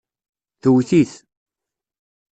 Twet-it. 0.61 1.13